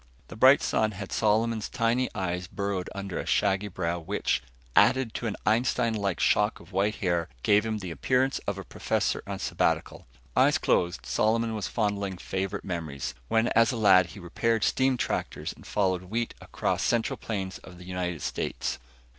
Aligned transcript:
The 0.29 0.35
bright 0.35 0.63
sun 0.63 0.93
had 0.93 1.11
Solomon's 1.11 1.69
tiny 1.69 2.09
eyes 2.15 2.47
burrowed 2.47 2.89
under 2.95 3.19
a 3.19 3.25
shaggy 3.27 3.67
brow 3.67 3.99
which, 3.99 4.41
added 4.75 5.13
to 5.13 5.27
an 5.27 5.35
Einstein 5.45 5.93
like 5.93 6.19
shock 6.19 6.59
of 6.59 6.71
white 6.71 6.95
hair, 6.95 7.29
gave 7.43 7.67
him 7.67 7.77
the 7.77 7.91
appearance 7.91 8.39
of 8.47 8.57
a 8.57 8.63
professor 8.63 9.21
on 9.27 9.37
sabbatical. 9.37 10.07
Eyes 10.35 10.57
closed, 10.57 11.05
Solomon 11.05 11.53
was 11.53 11.67
fondling 11.67 12.17
favorite 12.17 12.65
memories, 12.65 13.13
when 13.27 13.49
as 13.49 13.71
a 13.71 13.77
lad 13.77 14.07
he 14.07 14.19
repaired 14.19 14.63
steam 14.63 14.97
tractors 14.97 15.53
and 15.53 15.67
followed 15.67 16.05
wheat 16.05 16.33
across 16.41 16.81
central 16.81 17.15
plains 17.17 17.59
of 17.59 17.77
the 17.77 17.85
United 17.85 18.23
States. 18.23 18.79